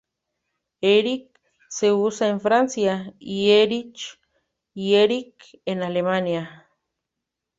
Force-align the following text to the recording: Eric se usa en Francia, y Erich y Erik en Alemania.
Eric 0.97 1.39
se 1.69 1.93
usa 1.93 2.27
en 2.29 2.41
Francia, 2.41 3.13
y 3.19 3.51
Erich 3.51 4.19
y 4.73 4.95
Erik 4.95 5.61
en 5.63 5.83
Alemania. 5.83 6.67